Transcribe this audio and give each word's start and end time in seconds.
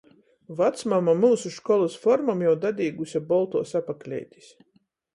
Vacmama 0.61 1.13
myusu 1.25 1.51
školys 1.59 1.99
formom 2.07 2.43
jau 2.49 2.57
dadīguse 2.65 3.25
boltuos 3.31 3.79
apakleitis. 3.85 4.53